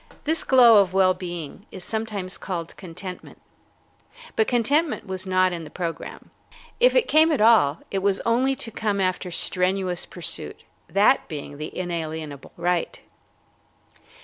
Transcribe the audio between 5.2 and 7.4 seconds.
not in the programme. If it came at